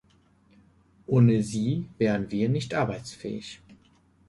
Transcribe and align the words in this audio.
Ohne 1.05 1.43
sie 1.43 1.87
wären 1.99 2.31
wir 2.31 2.49
nicht 2.49 2.73
arbeitsfähig. 2.73 3.61